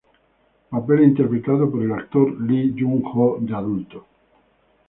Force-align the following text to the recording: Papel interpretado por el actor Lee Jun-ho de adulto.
Papel 0.71 1.03
interpretado 1.03 1.69
por 1.69 1.83
el 1.83 1.91
actor 1.91 2.41
Lee 2.41 2.73
Jun-ho 2.75 3.37
de 3.41 3.53
adulto. 3.53 4.07